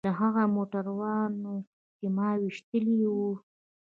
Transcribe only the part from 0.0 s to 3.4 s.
له هغو موټرانو چې ما ويشتلي وو.